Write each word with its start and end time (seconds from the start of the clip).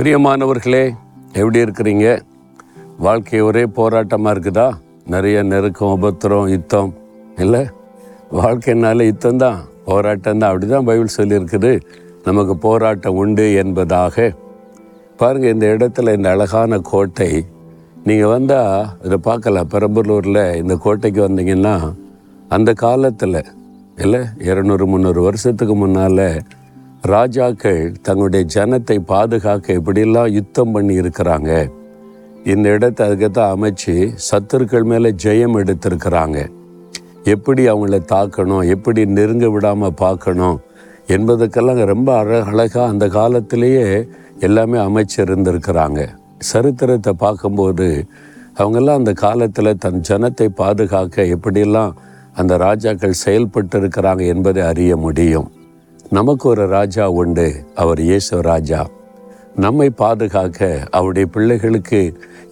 பிரியமானவர்களே 0.00 0.94
எப்படி 1.32 1.58
இருக்கிறீங்க? 1.62 2.18
வாழ்க்கை 2.98 3.40
ஒரே 3.40 3.62
போராட்டமாக 3.64 4.32
இருக்குதா? 4.34 4.72
நிறைய 5.06 5.42
நெருக்கம் 5.42 6.02
உபத்திரம் 6.02 6.48
யுத்தம் 6.48 6.94
இல்லை? 7.36 7.66
வாழ்க்கைனால 8.30 9.04
யுத்தம் 9.04 9.36
தான் 9.36 9.58
போராட்டம் 9.84 10.38
தான் 10.38 10.50
அப்படி 10.50 10.66
தான் 10.66 10.84
பைபிள் 10.84 11.16
சொல்லியிருக்குது. 11.16 11.80
நமக்கு 12.24 12.56
போராட்டம் 12.56 13.14
உண்டு 13.14 13.54
என்பதாக. 13.54 14.34
பாருங்கள் 15.16 15.52
இந்த 15.52 15.66
இடத்துல 15.66 16.14
இந்த 16.14 16.30
அழகான 16.30 16.78
கோட்டை 16.78 17.46
நீங்கள் 18.04 18.28
வந்தால் 18.28 18.88
இதை 19.02 19.18
பார்க்கலாம். 19.22 19.68
பெரம்பலூரில் 19.68 20.56
இந்த 20.56 20.76
கோட்டைக்கு 20.84 21.28
வந்தீங்கன்னா 21.28 21.94
அந்த 22.48 22.72
காலத்தில் 22.72 23.42
இல்லை 23.96 24.20
இரநூறு 24.38 24.86
முந்நூறு 24.86 25.22
வருஷத்துக்கு 25.22 25.74
முன்னால் 25.74 26.42
ராஜாக்கள் 27.02 27.92
தங்களுடைய 28.02 28.46
ஜனத்தை 28.54 28.98
பாதுகாக்க 28.98 29.72
எப்படிலாம் 29.72 30.32
யுத்தம் 30.32 30.70
பண்ணி 30.70 31.00
இருக்கிறாங்க 31.00 31.70
இந்த 32.44 32.68
இடத்தை 32.68 33.08
அதுக்கத்தான் 33.08 33.52
அமைச்சு 33.54 34.12
சத்துருக்கள் 34.30 34.82
மேலே 34.82 35.10
ஜெயம் 35.10 35.56
எடுத்திருக்கிறாங்க. 35.56 36.48
எப்படி 37.24 37.68
அவங்கள 37.68 38.00
தாக்கணும் 38.12 38.68
எப்படி 38.68 39.04
நெருங்க 39.06 39.50
விடாமல் 39.50 39.94
பார்க்கணும் 39.94 40.60
என்பதுக்கெல்லாம் 41.06 41.84
ரொம்ப 41.84 42.18
அழகழகாக 42.18 42.88
அந்த 42.88 43.08
காலத்திலேயே 43.08 44.06
எல்லாமே 44.38 44.78
அமைச்சிருந்திருக்கிறாங்க 44.78 46.08
சரித்திரத்தை 46.38 47.12
பார்க்கும்போது 47.12 48.06
அவங்கெல்லாம் 48.58 48.96
அந்த 48.96 49.12
காலத்தில் 49.12 49.78
தன் 49.78 50.00
ஜனத்தை 50.08 50.48
பாதுகாக்க 50.48 51.22
எப்படியெல்லாம் 51.22 51.92
அந்த 52.32 52.56
ராஜாக்கள் 52.56 53.10
செயல்பட்டு 53.10 53.80
இருக்கிறாங்க 53.80 54.26
என்பதை 54.26 54.62
அறிய 54.62 54.96
முடியும். 54.96 55.50
நமக்கு 56.10 56.48
ஒரு 56.48 56.66
ராஜா 56.66 57.10
உண்டு 57.10 57.64
அவர் 57.74 58.00
இயேசு 58.00 58.42
ராஜா. 58.42 58.88
நம்மை 59.56 59.90
பாதுகாக்க 59.90 60.88
அவருடைய 60.90 61.28
பிள்ளைகளுக்கு 61.28 62.00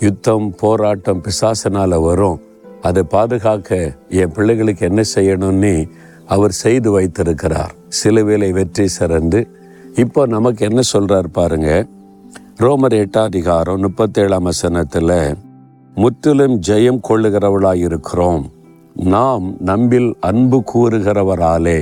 யுத்தம் 0.00 0.55
போராட்டம் 0.55 1.22
பிசாசனால 1.22 2.02
வரும். 2.02 2.41
அதை 2.83 3.02
பாதுகாக்க 3.02 3.96
என் 4.08 4.33
பிள்ளைகளுக்கு 4.33 4.86
என்ன 4.86 5.02
செய்யணும்னு 5.14 5.88
அவர் 6.27 6.50
செய்து 6.50 6.91
வைத்திருக்கிறார். 6.91 7.74
சில 7.88 8.22
வேலை 8.22 8.52
வெற்றி 8.52 8.88
சிறந்து 8.88 9.48
இப்போ 9.94 10.27
நமக்கு 10.27 10.66
என்ன 10.66 10.80
சொல்கிறார் 10.80 11.30
பாருங்க. 11.30 11.86
ரோமர் 12.56 12.96
எட்டாதிகாரம் 13.02 13.84
முப்பத்தேழாம் 13.86 14.42
வசனத்தில் 14.42 15.36
முற்றிலும் 15.94 16.61
ஜெயம் 16.68 17.05
கொள்ளுகிறவளாக 17.08 17.74
இருக்கிறோம் 17.74 18.52
நாம் 18.94 19.56
நம்பில் 19.61 20.16
அன்பு 20.20 20.64
கூறுகிறவராலே 20.74 21.78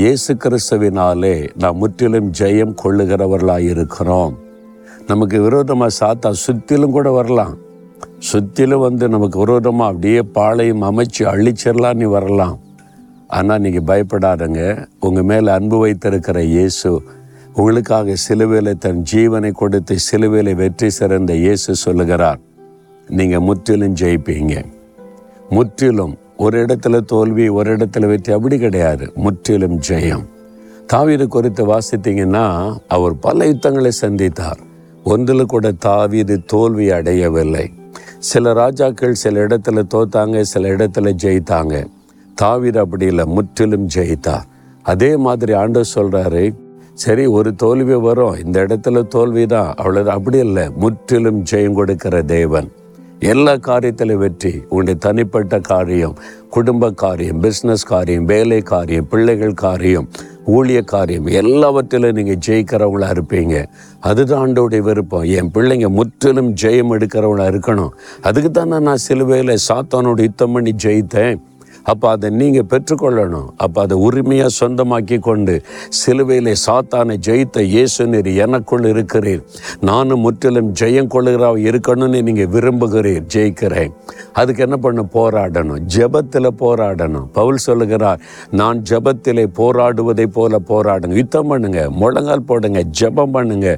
இயேசு 0.00 0.32
கிறிஸ்துவினாலே 0.42 1.34
நாம் 1.62 1.80
முற்றிலும் 1.80 2.28
ஜெயம் 2.38 2.72
கொள்ளுகிறவர்களாக 2.82 3.66
இருக்கிறோம். 3.72 4.34
நமக்கு 5.08 5.38
விரோதமாக 5.46 5.92
சாத்தா 5.98 6.30
சுத்திலும் 6.44 6.94
கூட 6.96 7.10
வரலாம். 7.10 7.52
சுத்திலும் 8.28 8.82
வந்து 8.84 9.08
நமக்கு 9.14 9.38
விரோதமாக 9.42 9.90
அப்படியே 9.92 10.20
பாளையம் 10.36 10.86
அமைச்சு 10.90 11.22
அழிச்சிடலாம் 11.32 11.98
நீ 12.02 12.04
வரலாம். 12.16 12.56
ஆனால் 13.38 13.62
நீங்கள் 13.64 13.86
பயப்படாதங்க. 13.90 14.62
உங்கள் 15.00 15.28
மேலே 15.32 15.52
அன்பு 15.58 15.78
வைத்திருக்கிற 15.84 16.38
இயேசு 16.54 16.90
உங்களுக்காக 17.56 18.16
சிலுவையில் 18.26 18.80
தன் 18.86 19.04
ஜீவனை 19.12 19.52
கொடுத்து 19.62 19.96
சிலுவையில் 20.08 20.52
வெற்றி 20.54 20.90
சிறந்த 21.00 21.32
இயேசு 21.44 21.76
சொல்லுகிறார். 21.84 22.40
நீங்கள் 23.18 23.46
முற்றிலும் 23.50 23.98
ஜெயிப்பீங்க. 24.02 24.54
முற்றிலும் 25.56 26.16
ஒரு 26.42 26.56
இடத்துல 26.64 27.00
தோல்வி 27.00 27.48
ஒரு 27.48 27.70
இடத்துல 27.76 28.06
வெற்றி 28.06 28.32
அப்படி 28.32 28.56
கிடையாது. 28.58 29.04
முற்றிலும் 29.14 29.78
ஜெயம். 29.88 30.24
தாவீது 30.86 31.28
குறித்து 31.28 31.62
வாசித்தீங்கன்னா 31.66 32.44
அவர் 32.88 33.18
பல 33.18 33.46
யுத்தங்களை 33.46 33.92
சந்தித்தார். 34.00 34.60
ஒன்றில் 35.04 35.44
கூட 35.46 35.72
தாவீது 35.72 36.34
தோல்வி 36.44 36.86
அடையவில்லை. 36.90 37.66
சில 38.18 38.52
ராஜாக்கள் 38.52 39.14
சில 39.14 39.44
இடத்துல 39.44 39.82
தோத்தாங்க 39.94 40.40
சில 40.40 40.68
இடத்துல 40.68 41.12
ஜெயித்தாங்க. 41.22 41.74
தாவீது 42.34 42.78
அப்படி 42.78 43.06
இல்லை 43.06 43.24
முற்றிலும் 43.24 43.88
ஜெயித்தார். 43.94 44.46
அதே 44.82 45.16
மாதிரி 45.16 45.52
ஆண்டு 45.52 45.80
சொல்றாரு 45.94 46.44
சரி 46.94 47.24
ஒரு 47.26 47.50
தோல்வி 47.54 47.94
வரும். 47.94 48.38
இந்த 48.44 48.58
இடத்துல 48.64 49.06
தோல்வி 49.06 49.46
தான் 49.46 49.74
அவ்வளோ 49.82 50.04
அப்படி 50.16 50.38
இல்லை 50.38 50.64
முற்றிலும் 50.76 51.44
ஜெயம் 51.50 51.78
கொடுக்கிற 51.80 52.22
தேவன். 52.22 52.68
எல்லா 53.22 53.52
காரியத்திலும் 53.52 54.22
வெற்றி 54.22 54.52
உங்களுடைய 54.62 54.98
தனிப்பட்ட 54.98 55.58
காரியம் 55.58 56.14
குடும்ப 56.50 56.90
காரியம் 56.90 57.42
பிஸ்னஸ் 57.42 57.84
காரியம் 57.86 58.24
வேலை 58.24 58.60
காரியம் 58.60 59.08
பிள்ளைகள் 59.08 59.54
காரியம் 59.54 60.08
ஊழிய 60.46 60.84
காரியம் 60.84 61.26
எல்லாவற்றிலும் 61.26 62.12
நீங்கள் 62.12 62.40
ஜெயிக்கிறவங்களா 62.46 63.08
இருப்பீங்க. 63.16 63.66
அதுதான் 64.00 64.42
ஆண்டோடைய 64.46 64.78
விருப்பம். 64.78 65.22
என் 65.22 65.50
பிள்ளைங்க 65.54 65.88
முற்றிலும் 65.88 66.54
ஜெயம் 66.62 66.92
எடுக்கிறவங்களா 66.94 67.46
இருக்கணும். 67.52 67.92
அதுக்கு 68.22 68.50
தானே 68.50 68.78
நான் 68.78 68.96
சிலுவையில் 68.96 69.56
சாத்தானோட 69.68 70.20
யுத்தம் 70.20 70.52
பண்ணி 70.52 70.74
ஜெயித்தேன். 70.84 71.40
அப்போ 71.90 72.06
அதை 72.14 72.28
நீங்கள் 72.40 72.66
பெற்றுக்கொள்ளணும். 72.72 73.48
அப்போ 73.64 73.78
அதை 73.84 73.96
உரிமையாக 74.06 74.50
சொந்தமாக்கி 74.60 75.18
கொண்டு 75.28 75.54
சிலுவையிலே 76.00 76.54
சாத்தானை 76.66 77.16
ஜெயித்த 77.28 77.64
இயேசுநீர் 77.74 78.30
எனக்குள் 78.44 78.86
இருக்கிறீர். 78.92 79.42
நானும் 79.90 80.22
முற்றிலும் 80.26 80.70
ஜெயம் 80.80 81.10
கொள்ளுகிறா 81.14 81.50
இருக்கணும்னு 81.68 82.20
நீங்கள் 82.28 82.50
விரும்புகிறீர். 82.54 83.24
ஜெயிக்கிறேன். 83.34 83.92
அதுக்கு 84.40 84.62
என்ன 84.66 84.76
பண்ண 84.76 85.00
போராடணும். 85.16 85.82
ஜெபத்தில் 85.96 86.50
போராடணும். 86.62 87.26
பவுல் 87.38 87.64
சொல்லுகிறார் 87.66 88.20
நான் 88.60 88.78
ஜபத்திலே 88.90 89.46
போராடுவதை 89.60 90.26
போல 90.38 90.60
போராடுங்க. 90.70 91.16
யுத்தம் 91.22 91.50
பண்ணுங்க 91.52 91.80
முழங்கால் 92.02 92.46
போடுங்க 92.50 92.80
ஜெபம் 93.00 93.34
பண்ணுங்க. 93.36 93.68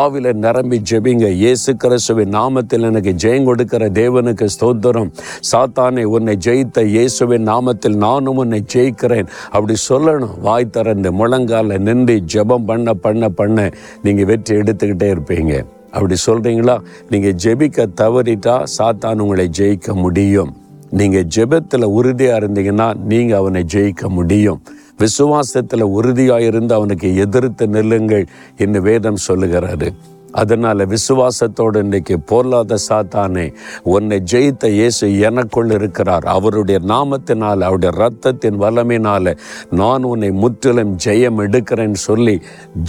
ஆவில 0.00 0.32
நிரம்பி 0.46 0.80
ஜெபிங்க. 0.90 1.26
இயேசு 1.42 1.70
கிறிஸ்துவின் 1.84 2.34
நாமத்தில் 2.38 2.88
எனக்கு 2.90 3.12
ஜெயம் 3.24 3.48
கொடுக்கிற 3.50 3.88
தேவனுக்கு 4.00 4.46
ஸ்தோத்திரம். 4.56 5.10
சாத்தானை 5.50 6.04
உன்னை 6.16 6.36
ஜெயித்த 6.46 6.84
இயேசுவின் 6.96 7.48
நாமத்தில் 7.52 8.00
நானும் 8.06 8.40
உன்னை 8.44 8.60
ஜெயிக்கிறேன். 8.74 9.30
அப்படி 9.54 9.76
சொல்லணும். 9.90 10.34
வாய் 10.48 10.72
திறந்து 10.76 11.10
முழங்கால 11.20 11.78
நின்று 11.88 12.16
ஜெபம் 12.34 12.66
பண்ண 12.70 12.94
பண்ண 13.04 13.28
பண்ண 13.40 13.68
நீங்கள் 14.06 14.28
வெற்றி 14.32 14.54
எடுத்துக்கிட்டே 14.62 15.08
இருப்பீங்க. 15.14 15.54
அப்படி 15.96 16.16
சொல்கிறீங்களா 16.26 16.76
நீங்கள் 17.12 17.38
ஜெபிக்க 17.44 17.86
தவறிட்டா 18.00 18.54
சாத்தான் 18.76 19.22
உங்களை 19.24 19.46
ஜெயிக்க 19.58 19.94
முடியும். 20.04 20.52
நீங்கள் 21.00 21.28
ஜெபத்தில் 21.34 21.92
உறுதியாக 21.98 22.38
இருந்தீங்கன்னா 22.40 22.86
நீங்கள் 23.10 23.40
அவனை 23.40 23.60
ஜெயிக்க 23.74 24.08
முடியும். 24.18 24.60
விசுவாசத்தில் 25.02 25.84
உறுதியாக 25.98 26.48
இருந்து 26.50 26.72
அவனுக்கு 26.78 27.08
எதிர்த்து 27.24 27.64
நெல்லுங்கள் 27.76 28.24
என்று 28.64 28.80
வேதம் 28.88 29.22
சொல்லுகிறாரு 29.28 29.88
அதனால் 30.32 30.82
விசுவாசத்தோடு 30.86 31.78
இன்றைக்கு 31.78 32.20
பொருளாத 32.20 32.76
சாத்தானே 32.88 33.54
உன்னை 33.82 34.22
ஜெயித்த 34.32 34.70
இயேசு 34.70 35.18
எனக்குள் 35.18 35.70
இருக்கிறார். 35.70 36.24
அவருடைய 36.24 36.80
நாமத்தினால் 36.86 37.66
அவருடைய 37.68 37.92
ரத்தத்தின் 38.02 38.60
வல்லமையினால் 38.64 39.36
நான் 39.70 40.02
உன்னை 40.02 40.30
முற்றிலும் 40.30 40.96
ஜெயம் 41.04 41.40
எடுக்கிறேன்னு 41.46 42.00
சொல்லி 42.08 42.40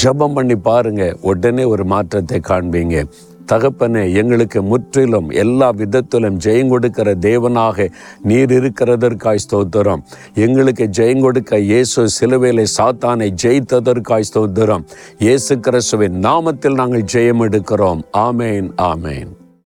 ஜெபம் 0.03 0.33
பண்ணி 0.33 0.55
பாருங்க. 0.55 1.15
உடனே 1.21 1.63
ஒரு 1.63 1.85
மாற்றத்தை 1.85 2.39
காண்பீங்க. 2.47 3.05
தகப்பனே 3.51 4.03
எங்களுக்கு 4.13 4.61
முற்றிலும் 4.61 5.29
எல்லா 5.29 5.69
விதத்திலும் 5.69 6.37
ஜெயம் 6.45 6.67
கொடுக்கிற 6.67 7.15
தேவனாக 7.15 7.87
நீர் 8.21 8.53
இருக்கிறதற்காய் 8.59 9.43
ஸ்தோத்திரம். 9.45 10.03
எங்களுக்கு 10.33 10.87
ஜெயம் 10.99 11.21
கொடுக்க 11.21 11.59
இயேசு 11.59 12.07
சிலுவையிலே 12.19 12.65
சாத்தானை 12.77 13.29
ஜெயித்ததற்காய் 13.43 14.29
ஸ்தோத்திரம். 14.31 14.85
இயேசு 15.17 15.59
கிறிஸ்துவின் 15.59 16.19
நாமத்தில் 16.29 16.79
நாங்கள் 16.81 17.07
ஜெயம் 17.13 17.45
எடுக்கிறோம். 17.49 18.03
ஆமேன் 18.27 18.69
ஆமேன். 18.91 19.31